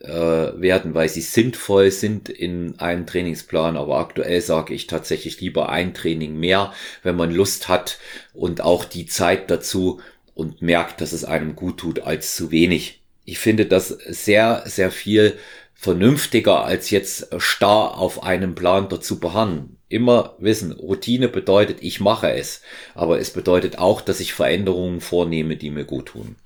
äh, 0.00 0.08
werden, 0.08 0.94
weil 0.94 1.08
sie 1.08 1.20
sinnvoll 1.20 1.90
sind 1.90 2.28
in 2.28 2.78
einem 2.78 3.06
Trainingsplan. 3.06 3.76
Aber 3.76 3.98
aktuell 3.98 4.40
sage 4.40 4.74
ich 4.74 4.86
tatsächlich 4.86 5.40
lieber 5.40 5.68
ein 5.68 5.94
Training 5.94 6.36
mehr, 6.38 6.72
wenn 7.02 7.16
man 7.16 7.30
Lust 7.30 7.68
hat 7.68 7.98
und 8.32 8.60
auch 8.60 8.84
die 8.84 9.06
Zeit 9.06 9.50
dazu 9.50 10.00
und 10.34 10.62
merkt, 10.62 11.00
dass 11.00 11.12
es 11.12 11.24
einem 11.24 11.54
gut 11.54 11.78
tut, 11.78 12.00
als 12.00 12.34
zu 12.34 12.50
wenig. 12.50 13.00
Ich 13.24 13.38
finde 13.38 13.66
das 13.66 13.88
sehr, 13.88 14.62
sehr 14.66 14.90
viel 14.90 15.38
vernünftiger, 15.74 16.64
als 16.64 16.90
jetzt 16.90 17.28
starr 17.38 17.98
auf 17.98 18.22
einem 18.22 18.54
Plan 18.54 18.88
dazu 18.88 19.20
beharren. 19.20 19.76
Immer 19.88 20.34
wissen, 20.38 20.72
Routine 20.72 21.28
bedeutet, 21.28 21.78
ich 21.82 22.00
mache 22.00 22.32
es, 22.32 22.62
aber 22.94 23.20
es 23.20 23.30
bedeutet 23.30 23.78
auch, 23.78 24.00
dass 24.00 24.20
ich 24.20 24.32
Veränderungen 24.32 25.00
vornehme, 25.00 25.56
die 25.56 25.70
mir 25.70 25.84
gut 25.84 26.06
tun. 26.06 26.36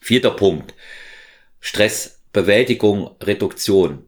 Vierter 0.00 0.30
Punkt. 0.30 0.74
Stress 1.60 2.20
Bewältigung, 2.34 3.12
Reduktion. 3.22 4.06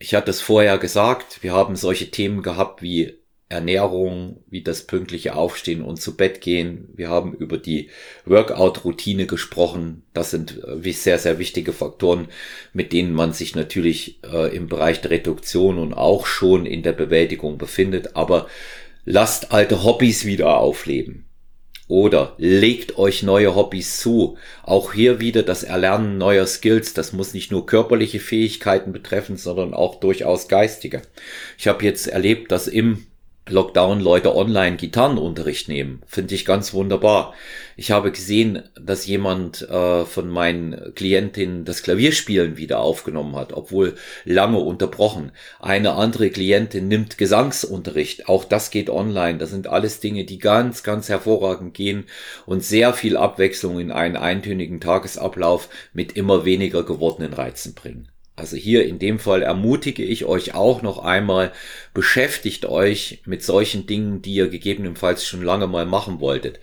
Ich 0.00 0.14
hatte 0.14 0.32
es 0.32 0.40
vorher 0.40 0.78
gesagt, 0.78 1.44
wir 1.44 1.52
haben 1.52 1.76
solche 1.76 2.10
Themen 2.10 2.42
gehabt 2.42 2.82
wie 2.82 3.14
Ernährung, 3.48 4.42
wie 4.48 4.62
das 4.62 4.88
pünktliche 4.88 5.36
Aufstehen 5.36 5.80
und 5.80 6.00
zu 6.00 6.16
Bett 6.16 6.40
gehen. 6.40 6.88
Wir 6.96 7.08
haben 7.08 7.32
über 7.34 7.58
die 7.58 7.90
Workout-Routine 8.24 9.26
gesprochen. 9.26 10.02
Das 10.12 10.32
sind 10.32 10.60
äh, 10.64 10.92
sehr, 10.92 11.20
sehr 11.20 11.38
wichtige 11.38 11.72
Faktoren, 11.72 12.26
mit 12.72 12.92
denen 12.92 13.14
man 13.14 13.32
sich 13.32 13.54
natürlich 13.54 14.18
äh, 14.24 14.54
im 14.56 14.66
Bereich 14.66 15.00
der 15.00 15.12
Reduktion 15.12 15.78
und 15.78 15.94
auch 15.94 16.26
schon 16.26 16.66
in 16.66 16.82
der 16.82 16.92
Bewältigung 16.92 17.58
befindet. 17.58 18.16
Aber 18.16 18.48
lasst 19.04 19.52
alte 19.52 19.84
Hobbys 19.84 20.24
wieder 20.24 20.58
aufleben. 20.58 21.26
Oder 21.92 22.32
legt 22.38 22.96
euch 22.96 23.22
neue 23.22 23.54
Hobbys 23.54 24.00
zu. 24.00 24.38
Auch 24.62 24.94
hier 24.94 25.20
wieder 25.20 25.42
das 25.42 25.62
Erlernen 25.62 26.16
neuer 26.16 26.46
Skills. 26.46 26.94
Das 26.94 27.12
muss 27.12 27.34
nicht 27.34 27.52
nur 27.52 27.66
körperliche 27.66 28.18
Fähigkeiten 28.18 28.92
betreffen, 28.92 29.36
sondern 29.36 29.74
auch 29.74 29.96
durchaus 29.96 30.48
geistige. 30.48 31.02
Ich 31.58 31.68
habe 31.68 31.84
jetzt 31.84 32.06
erlebt, 32.06 32.50
dass 32.50 32.66
im 32.66 33.08
Lockdown 33.48 33.98
Leute 33.98 34.36
online 34.36 34.76
Gitarrenunterricht 34.76 35.68
nehmen. 35.68 36.02
Finde 36.06 36.34
ich 36.34 36.44
ganz 36.44 36.72
wunderbar. 36.72 37.34
Ich 37.76 37.90
habe 37.90 38.12
gesehen, 38.12 38.62
dass 38.80 39.06
jemand 39.06 39.62
äh, 39.68 40.04
von 40.04 40.28
meinen 40.28 40.94
Klientinnen 40.94 41.64
das 41.64 41.82
Klavierspielen 41.82 42.56
wieder 42.56 42.78
aufgenommen 42.78 43.34
hat, 43.34 43.52
obwohl 43.52 43.96
lange 44.24 44.58
unterbrochen. 44.58 45.32
Eine 45.58 45.94
andere 45.94 46.30
Klientin 46.30 46.86
nimmt 46.86 47.18
Gesangsunterricht. 47.18 48.28
Auch 48.28 48.44
das 48.44 48.70
geht 48.70 48.88
online. 48.88 49.38
Das 49.38 49.50
sind 49.50 49.66
alles 49.66 49.98
Dinge, 49.98 50.24
die 50.24 50.38
ganz, 50.38 50.84
ganz 50.84 51.08
hervorragend 51.08 51.74
gehen 51.74 52.04
und 52.46 52.62
sehr 52.62 52.94
viel 52.94 53.16
Abwechslung 53.16 53.80
in 53.80 53.90
einen 53.90 54.16
eintönigen 54.16 54.80
Tagesablauf 54.80 55.68
mit 55.92 56.12
immer 56.12 56.44
weniger 56.44 56.84
gewordenen 56.84 57.32
Reizen 57.32 57.74
bringen. 57.74 58.11
Also 58.34 58.56
hier 58.56 58.86
in 58.86 58.98
dem 58.98 59.18
Fall 59.18 59.42
ermutige 59.42 60.02
ich 60.02 60.24
euch 60.24 60.54
auch 60.54 60.82
noch 60.82 60.98
einmal, 60.98 61.52
beschäftigt 61.92 62.64
euch 62.64 63.22
mit 63.26 63.42
solchen 63.42 63.86
Dingen, 63.86 64.22
die 64.22 64.34
ihr 64.34 64.48
gegebenenfalls 64.48 65.26
schon 65.26 65.42
lange 65.42 65.66
mal 65.66 65.84
machen 65.84 66.20
wolltet. 66.20 66.58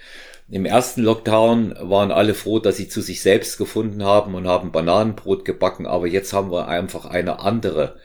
Im 0.49 0.65
ersten 0.65 1.03
Lockdown 1.03 1.75
waren 1.79 2.11
alle 2.11 2.33
froh, 2.33 2.57
dass 2.57 2.77
sie 2.77 2.89
zu 2.89 3.01
sich 3.01 3.21
selbst 3.21 3.59
gefunden 3.59 4.03
haben 4.03 4.33
und 4.33 4.47
haben 4.47 4.71
Bananenbrot 4.71 5.45
gebacken, 5.45 5.85
aber 5.85 6.07
jetzt 6.07 6.33
haben 6.33 6.51
wir 6.51 6.67
einfach 6.67 7.05
eine 7.05 7.39
andere 7.39 7.99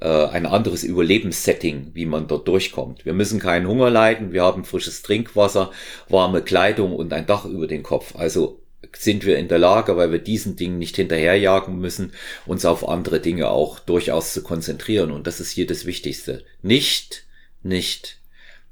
äh, 0.00 0.26
ein 0.26 0.46
anderes 0.46 0.82
Überlebenssetting, 0.82 1.90
wie 1.94 2.06
man 2.06 2.26
dort 2.26 2.48
durchkommt. 2.48 3.04
Wir 3.04 3.12
müssen 3.12 3.38
keinen 3.38 3.68
Hunger 3.68 3.90
leiden, 3.90 4.32
wir 4.32 4.42
haben 4.42 4.64
frisches 4.64 5.02
Trinkwasser, 5.02 5.70
warme 6.08 6.42
Kleidung 6.42 6.94
und 6.94 7.12
ein 7.12 7.26
Dach 7.26 7.44
über 7.44 7.68
den 7.68 7.84
Kopf. 7.84 8.16
Also 8.16 8.60
sind 8.92 9.24
wir 9.24 9.38
in 9.38 9.48
der 9.48 9.58
Lage, 9.58 9.96
weil 9.96 10.12
wir 10.12 10.18
diesen 10.18 10.56
Dingen 10.56 10.78
nicht 10.78 10.96
hinterherjagen 10.96 11.78
müssen, 11.78 12.12
uns 12.46 12.64
auf 12.64 12.88
andere 12.88 13.20
Dinge 13.20 13.48
auch 13.48 13.78
durchaus 13.78 14.32
zu 14.32 14.42
konzentrieren. 14.42 15.10
Und 15.10 15.26
das 15.26 15.40
ist 15.40 15.50
hier 15.50 15.66
das 15.66 15.86
Wichtigste. 15.86 16.44
Nicht, 16.62 17.24
nicht 17.62 18.18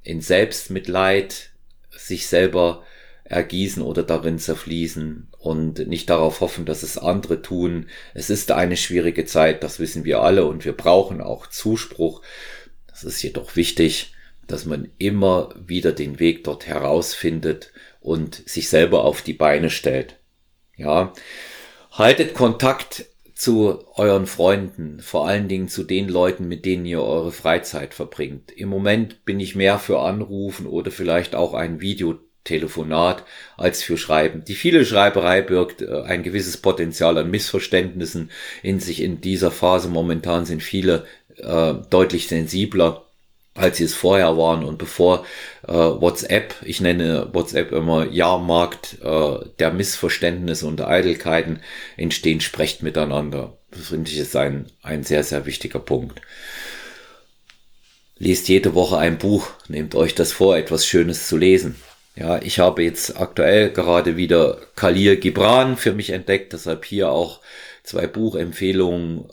in 0.02 0.20
Selbstmitleid 0.20 1.50
sich 1.90 2.26
selber 2.26 2.84
ergießen 3.24 3.82
oder 3.82 4.02
darin 4.02 4.38
zerfließen 4.38 5.28
und 5.38 5.88
nicht 5.88 6.10
darauf 6.10 6.40
hoffen, 6.40 6.64
dass 6.64 6.82
es 6.82 6.98
andere 6.98 7.40
tun. 7.40 7.86
Es 8.14 8.30
ist 8.30 8.50
eine 8.50 8.76
schwierige 8.76 9.24
Zeit, 9.24 9.62
das 9.62 9.78
wissen 9.78 10.04
wir 10.04 10.20
alle 10.20 10.44
und 10.44 10.64
wir 10.64 10.72
brauchen 10.72 11.20
auch 11.20 11.46
Zuspruch. 11.46 12.22
Das 12.88 13.04
ist 13.04 13.22
jedoch 13.22 13.56
wichtig, 13.56 14.12
dass 14.46 14.66
man 14.66 14.88
immer 14.98 15.54
wieder 15.66 15.92
den 15.92 16.18
Weg 16.18 16.44
dort 16.44 16.66
herausfindet 16.66 17.72
und 18.02 18.48
sich 18.48 18.68
selber 18.68 19.04
auf 19.04 19.22
die 19.22 19.32
Beine 19.32 19.70
stellt. 19.70 20.16
Ja, 20.76 21.12
haltet 21.92 22.34
Kontakt 22.34 23.06
zu 23.34 23.84
euren 23.96 24.26
Freunden, 24.26 25.00
vor 25.00 25.26
allen 25.26 25.48
Dingen 25.48 25.68
zu 25.68 25.82
den 25.82 26.08
Leuten, 26.08 26.46
mit 26.46 26.64
denen 26.64 26.86
ihr 26.86 27.02
eure 27.02 27.32
Freizeit 27.32 27.94
verbringt. 27.94 28.52
Im 28.52 28.68
Moment 28.68 29.24
bin 29.24 29.40
ich 29.40 29.56
mehr 29.56 29.78
für 29.78 30.00
Anrufen 30.00 30.66
oder 30.66 30.90
vielleicht 30.90 31.34
auch 31.34 31.54
ein 31.54 31.80
Videotelefonat 31.80 33.24
als 33.56 33.82
für 33.82 33.96
Schreiben. 33.96 34.44
Die 34.44 34.54
viele 34.54 34.84
Schreiberei 34.84 35.42
birgt 35.42 35.82
äh, 35.82 36.02
ein 36.02 36.22
gewisses 36.22 36.58
Potenzial 36.58 37.18
an 37.18 37.30
Missverständnissen 37.30 38.30
in 38.62 38.78
sich. 38.78 39.02
In 39.02 39.20
dieser 39.20 39.50
Phase 39.50 39.88
momentan 39.88 40.44
sind 40.44 40.62
viele 40.62 41.04
äh, 41.38 41.74
deutlich 41.90 42.28
sensibler 42.28 43.06
als 43.54 43.76
sie 43.76 43.84
es 43.84 43.94
vorher 43.94 44.36
waren 44.38 44.64
und 44.64 44.78
bevor 44.78 45.26
äh, 45.66 45.72
WhatsApp, 45.72 46.54
ich 46.62 46.80
nenne 46.80 47.28
WhatsApp 47.32 47.72
immer 47.72 48.06
Jahrmarkt 48.06 48.98
äh, 49.02 49.38
der 49.58 49.72
Missverständnisse 49.72 50.66
und 50.66 50.80
Eitelkeiten 50.80 51.60
entstehen, 51.96 52.40
sprecht 52.40 52.82
miteinander. 52.82 53.58
Das 53.70 53.88
finde 53.88 54.10
ich 54.10 54.18
ist 54.18 54.36
ein, 54.36 54.66
ein 54.82 55.02
sehr, 55.02 55.22
sehr 55.22 55.44
wichtiger 55.44 55.80
Punkt. 55.80 56.20
Lest 58.16 58.48
jede 58.48 58.74
Woche 58.74 58.98
ein 58.98 59.18
Buch, 59.18 59.48
nehmt 59.68 59.94
euch 59.94 60.14
das 60.14 60.32
vor, 60.32 60.56
etwas 60.56 60.86
Schönes 60.86 61.28
zu 61.28 61.36
lesen. 61.36 61.76
Ja, 62.14 62.40
ich 62.40 62.58
habe 62.58 62.82
jetzt 62.82 63.18
aktuell 63.18 63.70
gerade 63.70 64.16
wieder 64.16 64.58
Khalil 64.76 65.16
Gibran 65.16 65.76
für 65.76 65.92
mich 65.92 66.10
entdeckt, 66.10 66.52
deshalb 66.52 66.84
hier 66.84 67.10
auch 67.10 67.40
zwei 67.82 68.06
Buchempfehlungen 68.06 69.24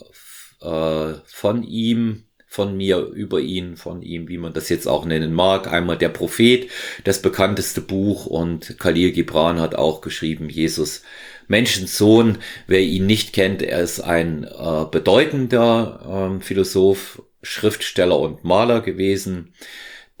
äh, 0.62 1.14
von 1.26 1.62
ihm, 1.62 2.24
von 2.50 2.76
mir 2.76 2.98
über 2.98 3.38
ihn, 3.38 3.76
von 3.76 4.02
ihm, 4.02 4.28
wie 4.28 4.36
man 4.36 4.52
das 4.52 4.68
jetzt 4.70 4.88
auch 4.88 5.04
nennen 5.04 5.32
mag. 5.32 5.72
Einmal 5.72 5.96
der 5.96 6.08
Prophet, 6.08 6.68
das 7.04 7.22
bekannteste 7.22 7.80
Buch 7.80 8.26
und 8.26 8.76
Khalil 8.80 9.12
Gibran 9.12 9.60
hat 9.60 9.76
auch 9.76 10.00
geschrieben, 10.00 10.50
Jesus 10.50 11.02
Menschensohn. 11.46 12.38
Wer 12.66 12.80
ihn 12.80 13.06
nicht 13.06 13.32
kennt, 13.32 13.62
er 13.62 13.80
ist 13.80 14.00
ein 14.00 14.42
äh, 14.42 14.84
bedeutender 14.90 16.38
äh, 16.40 16.42
Philosoph, 16.42 17.22
Schriftsteller 17.40 18.18
und 18.18 18.42
Maler 18.42 18.80
gewesen, 18.80 19.54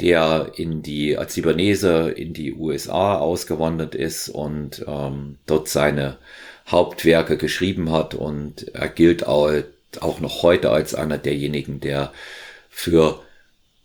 der 0.00 0.52
in 0.54 0.82
die, 0.82 1.18
als 1.18 1.34
Libanese 1.34 2.12
in 2.12 2.32
die 2.32 2.54
USA 2.54 3.18
ausgewandert 3.18 3.96
ist 3.96 4.28
und 4.28 4.84
ähm, 4.86 5.38
dort 5.46 5.68
seine 5.68 6.18
Hauptwerke 6.68 7.36
geschrieben 7.36 7.90
hat 7.90 8.14
und 8.14 8.68
er 8.72 8.88
gilt 8.88 9.26
auch, 9.26 9.50
auch 10.00 10.20
noch 10.20 10.42
heute 10.42 10.70
als 10.70 10.94
einer 10.94 11.18
derjenigen, 11.18 11.80
der 11.80 12.12
für 12.68 13.20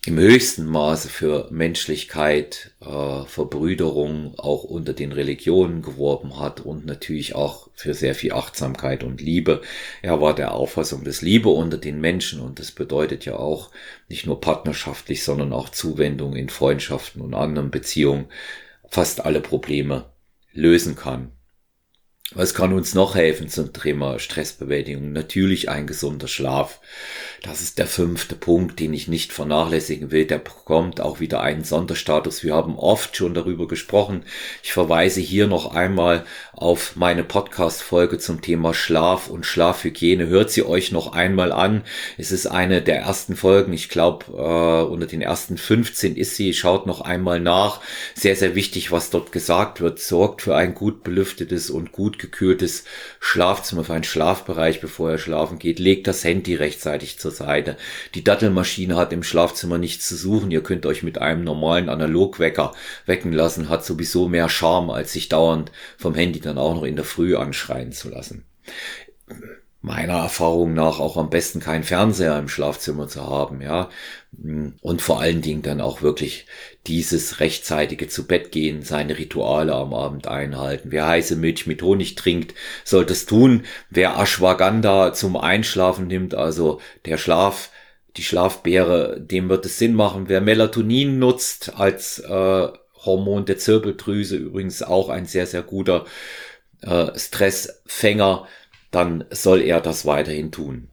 im 0.05 0.19
höchsten 0.19 0.67
Maße 0.67 1.09
für 1.09 1.47
Menschlichkeit, 1.49 2.71
äh, 2.79 3.25
Verbrüderung 3.25 4.35
auch 4.37 4.63
unter 4.63 4.93
den 4.93 5.11
Religionen 5.11 5.81
geworben 5.81 6.39
hat 6.39 6.59
und 6.59 6.85
natürlich 6.85 7.33
auch 7.33 7.69
für 7.73 7.95
sehr 7.95 8.13
viel 8.13 8.33
Achtsamkeit 8.33 9.03
und 9.03 9.19
Liebe. 9.19 9.61
Er 10.03 10.21
war 10.21 10.35
der 10.35 10.53
Auffassung 10.53 11.03
des 11.03 11.23
Liebe 11.23 11.49
unter 11.49 11.79
den 11.79 11.99
Menschen 11.99 12.39
und 12.39 12.59
das 12.59 12.71
bedeutet 12.71 13.25
ja 13.25 13.37
auch 13.37 13.71
nicht 14.07 14.27
nur 14.27 14.39
partnerschaftlich, 14.39 15.23
sondern 15.23 15.51
auch 15.53 15.69
Zuwendung 15.69 16.35
in 16.35 16.49
Freundschaften 16.49 17.21
und 17.21 17.33
anderen 17.33 17.71
Beziehungen 17.71 18.25
fast 18.87 19.25
alle 19.25 19.41
Probleme 19.41 20.05
lösen 20.53 20.95
kann. 20.95 21.31
Was 22.33 22.55
kann 22.55 22.73
uns 22.73 22.95
noch 22.95 23.13
helfen 23.13 23.49
zum 23.49 23.71
Thema 23.71 24.17
Stressbewältigung? 24.17 25.11
Natürlich 25.11 25.69
ein 25.69 25.85
gesunder 25.85 26.27
Schlaf. 26.27 26.81
Das 27.45 27.61
ist 27.61 27.77
der 27.77 27.85
fünfte 27.85 28.33
Punkt, 28.33 28.79
den 28.79 28.91
ich 28.91 29.07
nicht 29.07 29.31
vernachlässigen 29.31 30.09
will. 30.09 30.25
Der 30.25 30.39
bekommt 30.39 30.99
auch 30.99 31.19
wieder 31.19 31.41
einen 31.41 31.63
Sonderstatus. 31.63 32.43
Wir 32.43 32.55
haben 32.55 32.75
oft 32.75 33.15
schon 33.15 33.35
darüber 33.35 33.67
gesprochen. 33.67 34.23
Ich 34.63 34.73
verweise 34.73 35.21
hier 35.21 35.45
noch 35.45 35.75
einmal 35.75 36.25
auf 36.53 36.95
meine 36.95 37.23
Podcast-Folge 37.23 38.17
zum 38.17 38.41
Thema 38.41 38.73
Schlaf 38.73 39.29
und 39.29 39.45
Schlafhygiene. 39.45 40.25
Hört 40.25 40.49
sie 40.49 40.65
euch 40.65 40.91
noch 40.91 41.13
einmal 41.13 41.51
an. 41.51 41.83
Es 42.17 42.31
ist 42.31 42.47
eine 42.47 42.81
der 42.81 43.01
ersten 43.01 43.35
Folgen. 43.35 43.73
Ich 43.73 43.89
glaube, 43.89 44.25
äh, 44.31 44.91
unter 44.91 45.05
den 45.05 45.21
ersten 45.21 45.59
15 45.59 46.15
ist 46.15 46.35
sie. 46.35 46.51
Schaut 46.51 46.87
noch 46.87 47.01
einmal 47.01 47.39
nach. 47.39 47.79
Sehr, 48.15 48.35
sehr 48.35 48.55
wichtig, 48.55 48.91
was 48.91 49.11
dort 49.11 49.31
gesagt 49.31 49.81
wird. 49.81 49.99
Sorgt 49.99 50.41
für 50.41 50.55
ein 50.55 50.73
gut 50.73 51.03
belüftetes 51.03 51.69
und 51.69 51.91
gut 51.91 52.17
gekühltes 52.17 52.85
Schlafzimmer, 53.19 53.83
für 53.83 53.93
einen 53.93 54.03
Schlafbereich, 54.03 54.81
bevor 54.81 55.11
er 55.11 55.19
schlafen 55.19 55.59
geht. 55.59 55.77
Legt 55.77 56.07
das 56.07 56.23
Handy 56.23 56.55
rechtzeitig 56.55 57.19
zur 57.19 57.34
Seite. 57.35 57.77
Die 58.15 58.23
Dattelmaschine 58.23 58.95
hat 58.95 59.13
im 59.13 59.21
Schlafzimmer 59.21 59.77
nichts 59.77 60.07
zu 60.07 60.15
suchen. 60.15 60.49
Ihr 60.49 60.63
könnt 60.63 60.85
euch 60.87 61.03
mit 61.03 61.19
einem 61.19 61.43
normalen 61.43 61.89
Analogwecker 61.89 62.73
wecken 63.05 63.31
lassen. 63.31 63.69
Hat 63.69 63.85
sowieso 63.85 64.27
mehr 64.27 64.49
Charme, 64.49 64.89
als 64.89 65.13
sich 65.13 65.29
dauernd 65.29 65.71
vom 65.97 66.15
Handy 66.15 66.39
dann 66.39 66.57
auch 66.57 66.73
noch 66.73 66.83
in 66.83 66.95
der 66.95 67.05
Früh 67.05 67.35
anschreien 67.35 67.91
zu 67.91 68.09
lassen 68.09 68.45
meiner 69.85 70.15
Erfahrung 70.15 70.73
nach 70.73 70.99
auch 70.99 71.15
am 71.15 71.29
besten 71.29 71.59
keinen 71.59 71.83
Fernseher 71.83 72.39
im 72.39 72.49
Schlafzimmer 72.49 73.07
zu 73.07 73.23
haben, 73.23 73.61
ja. 73.61 73.89
Und 74.81 75.01
vor 75.01 75.21
allen 75.21 75.41
Dingen 75.41 75.61
dann 75.61 75.79
auch 75.79 76.01
wirklich 76.01 76.47
dieses 76.87 77.39
rechtzeitige 77.39 78.07
zu 78.07 78.25
Bett 78.25 78.51
gehen, 78.51 78.81
seine 78.81 79.17
Rituale 79.17 79.75
am 79.75 79.93
Abend 79.93 80.27
einhalten. 80.27 80.91
Wer 80.91 81.07
heiße 81.07 81.35
Milch 81.35 81.67
mit 81.67 81.83
Honig 81.83 82.15
trinkt, 82.15 82.55
sollte 82.83 83.13
es 83.13 83.27
tun. 83.27 83.63
Wer 83.91 84.17
Ashwagandha 84.17 85.13
zum 85.13 85.37
Einschlafen 85.37 86.07
nimmt, 86.07 86.33
also 86.33 86.81
der 87.05 87.17
Schlaf, 87.17 87.69
die 88.17 88.23
Schlafbeere, 88.23 89.21
dem 89.21 89.49
wird 89.49 89.67
es 89.67 89.77
Sinn 89.77 89.93
machen. 89.93 90.29
Wer 90.29 90.41
Melatonin 90.41 91.19
nutzt 91.19 91.73
als 91.77 92.19
äh, 92.19 92.67
Hormon 93.05 93.45
der 93.45 93.59
Zirbeldrüse, 93.59 94.35
übrigens 94.35 94.81
auch 94.81 95.09
ein 95.09 95.27
sehr, 95.27 95.45
sehr 95.45 95.61
guter 95.61 96.05
äh, 96.81 97.17
Stressfänger, 97.17 98.47
dann 98.95 99.25
soll 99.29 99.61
er 99.61 99.81
das 99.81 100.05
weiterhin 100.05 100.53
tun. 100.53 100.87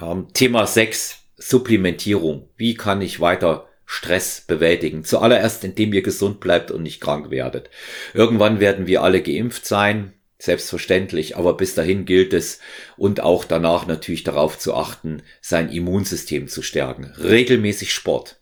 Ähm, 0.00 0.26
Thema 0.32 0.66
6, 0.66 1.18
Supplementierung. 1.36 2.48
Wie 2.56 2.74
kann 2.74 3.00
ich 3.00 3.20
weiter 3.20 3.68
Stress 3.84 4.40
bewältigen? 4.40 5.04
Zuallererst, 5.04 5.62
indem 5.62 5.92
ihr 5.92 6.02
gesund 6.02 6.40
bleibt 6.40 6.72
und 6.72 6.82
nicht 6.82 7.00
krank 7.00 7.30
werdet. 7.30 7.70
Irgendwann 8.14 8.58
werden 8.58 8.88
wir 8.88 9.02
alle 9.02 9.22
geimpft 9.22 9.64
sein, 9.64 10.12
selbstverständlich, 10.38 11.36
aber 11.36 11.56
bis 11.56 11.76
dahin 11.76 12.04
gilt 12.04 12.32
es 12.32 12.58
und 12.96 13.20
auch 13.20 13.44
danach 13.44 13.86
natürlich 13.86 14.24
darauf 14.24 14.58
zu 14.58 14.74
achten, 14.74 15.22
sein 15.40 15.70
Immunsystem 15.70 16.48
zu 16.48 16.62
stärken. 16.62 17.12
Regelmäßig 17.16 17.92
Sport. 17.92 18.40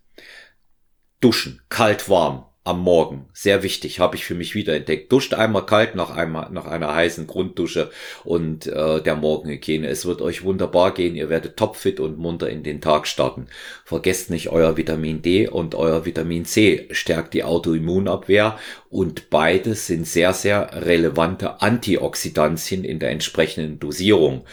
Duschen, 1.20 1.60
kalt, 1.68 2.08
warm, 2.08 2.46
am 2.64 2.80
Morgen. 2.80 3.26
Sehr 3.34 3.62
wichtig, 3.62 4.00
habe 4.00 4.16
ich 4.16 4.24
für 4.24 4.34
mich 4.34 4.54
wieder 4.54 4.74
entdeckt. 4.74 5.12
Duscht 5.12 5.34
einmal 5.34 5.66
kalt 5.66 5.94
nach, 5.94 6.10
einmal, 6.10 6.50
nach 6.50 6.64
einer 6.64 6.94
heißen 6.94 7.26
Grunddusche 7.26 7.90
und 8.24 8.66
äh, 8.66 9.02
der 9.02 9.16
Morgenhygiene. 9.16 9.86
Es 9.86 10.06
wird 10.06 10.22
euch 10.22 10.44
wunderbar 10.44 10.94
gehen. 10.94 11.14
Ihr 11.14 11.28
werdet 11.28 11.58
topfit 11.58 12.00
und 12.00 12.16
munter 12.16 12.48
in 12.48 12.62
den 12.62 12.80
Tag 12.80 13.06
starten. 13.06 13.48
Vergesst 13.84 14.30
nicht 14.30 14.48
euer 14.48 14.78
Vitamin 14.78 15.20
D 15.20 15.46
und 15.46 15.74
euer 15.74 16.06
Vitamin 16.06 16.46
C. 16.46 16.88
Stärkt 16.90 17.34
die 17.34 17.44
Autoimmunabwehr 17.44 18.58
und 18.88 19.28
beides 19.28 19.86
sind 19.86 20.06
sehr, 20.06 20.32
sehr 20.32 20.70
relevante 20.72 21.60
Antioxidantien 21.60 22.82
in 22.82 22.98
der 22.98 23.10
entsprechenden 23.10 23.78
Dosierung. 23.78 24.44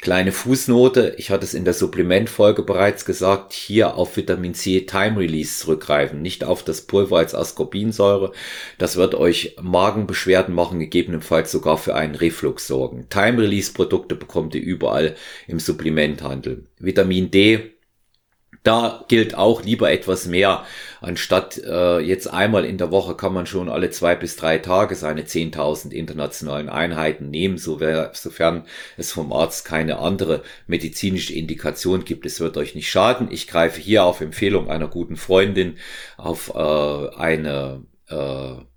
Kleine 0.00 0.32
Fußnote, 0.32 1.16
ich 1.18 1.30
hatte 1.30 1.44
es 1.44 1.52
in 1.52 1.66
der 1.66 1.74
Supplementfolge 1.74 2.62
bereits 2.62 3.04
gesagt, 3.04 3.52
hier 3.52 3.96
auf 3.96 4.16
Vitamin 4.16 4.54
C 4.54 4.80
Time 4.86 5.18
Release 5.18 5.58
zurückgreifen, 5.58 6.22
nicht 6.22 6.42
auf 6.42 6.62
das 6.62 6.80
Pulver 6.80 7.18
als 7.18 7.34
Ascorbinsäure. 7.34 8.32
Das 8.78 8.96
wird 8.96 9.14
euch 9.14 9.56
Magenbeschwerden 9.60 10.54
machen, 10.54 10.78
gegebenenfalls 10.78 11.52
sogar 11.52 11.76
für 11.76 11.94
einen 11.94 12.14
Reflux 12.14 12.66
sorgen. 12.66 13.08
Time 13.10 13.42
Release 13.42 13.74
Produkte 13.74 14.14
bekommt 14.14 14.54
ihr 14.54 14.62
überall 14.62 15.16
im 15.46 15.60
Supplementhandel. 15.60 16.64
Vitamin 16.78 17.30
D 17.30 17.72
da 18.62 19.04
gilt 19.08 19.34
auch 19.34 19.62
lieber 19.62 19.90
etwas 19.90 20.26
mehr. 20.26 20.64
Anstatt 21.00 21.58
äh, 21.58 21.98
jetzt 22.00 22.26
einmal 22.26 22.64
in 22.64 22.76
der 22.76 22.90
Woche 22.90 23.14
kann 23.16 23.32
man 23.32 23.46
schon 23.46 23.70
alle 23.70 23.90
zwei 23.90 24.14
bis 24.14 24.36
drei 24.36 24.58
Tage 24.58 24.94
seine 24.94 25.22
10.000 25.22 25.92
internationalen 25.92 26.68
Einheiten 26.68 27.30
nehmen, 27.30 27.56
sofern 27.56 28.64
es 28.98 29.12
vom 29.12 29.32
Arzt 29.32 29.64
keine 29.64 29.98
andere 29.98 30.42
medizinische 30.66 31.32
Indikation 31.32 32.04
gibt. 32.04 32.26
Es 32.26 32.40
wird 32.40 32.56
euch 32.58 32.74
nicht 32.74 32.90
schaden. 32.90 33.28
Ich 33.30 33.46
greife 33.46 33.80
hier 33.80 34.04
auf 34.04 34.20
Empfehlung 34.20 34.68
einer 34.70 34.88
guten 34.88 35.16
Freundin 35.16 35.78
auf 36.18 36.52
äh, 36.54 37.16
eine 37.16 37.82
äh, 38.08 38.69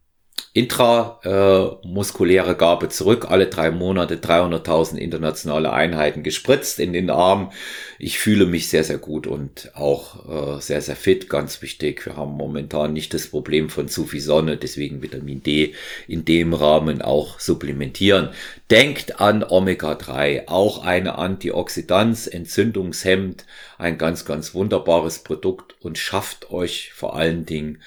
intramuskuläre 0.56 2.56
Gabe 2.56 2.90
zurück, 2.90 3.26
alle 3.28 3.48
drei 3.48 3.72
Monate 3.72 4.18
300.000 4.18 4.98
internationale 4.98 5.74
Einheiten 5.74 6.22
gespritzt 6.22 6.80
in 6.80 6.94
den 6.94 7.10
Arm. 7.10 7.52
Ich 7.98 8.20
fühle 8.20 8.46
mich 8.46 8.70
sehr, 8.70 8.84
sehr 8.84 9.00
gut 9.00 9.26
und 9.26 9.72
auch 9.74 10.58
äh, 10.58 10.62
sehr, 10.62 10.82
sehr 10.82 10.96
fit, 10.96 11.28
ganz 11.28 11.64
wichtig. 11.64 12.06
Wir 12.06 12.18
haben 12.18 12.34
momentan 12.34 12.94
nicht 12.94 13.16
das 13.16 13.26
Problem 13.28 13.70
von 13.70 13.88
zu 13.88 14.06
viel 14.06 14.22
Sonne, 14.22 14.58
deswegen 14.58 15.02
Vitamin 15.02 15.42
D 15.42 15.74
in 16.08 16.24
dem 16.24 16.54
Rahmen 16.54 17.02
auch 17.02 17.40
supplementieren. 17.40 18.30
Denkt 18.70 19.20
an 19.20 19.44
Omega-3, 19.44 20.50
auch 20.50 20.86
eine 20.86 21.18
Antioxidanz, 21.18 22.28
Entzündungshemd, 22.28 23.48
ein 23.80 23.98
ganz, 23.98 24.24
ganz 24.24 24.54
wunderbares 24.54 25.24
Produkt 25.24 25.76
und 25.82 25.98
schafft 25.98 26.52
euch 26.52 26.94
vor 26.94 27.16
allen 27.16 27.48
Dingen 27.48 27.82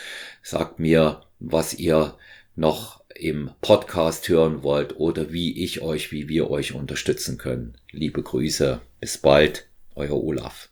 Sagt 0.42 0.79
mir, 0.79 1.21
was 1.40 1.75
ihr 1.75 2.16
noch 2.57 3.05
im 3.14 3.51
Podcast 3.61 4.31
hören 4.31 4.62
wollt 4.62 4.97
oder 4.97 5.31
wie 5.31 5.62
ich 5.62 5.83
euch, 5.83 6.11
wie 6.11 6.31
wir 6.31 6.51
euch 6.51 6.75
unterstützen 6.75 7.37
können. 7.37 7.75
Liebe 7.90 8.23
Grüße, 8.23 8.81
bis 8.99 9.18
bald, 9.18 9.68
euer 9.95 10.25
Olaf. 10.25 10.71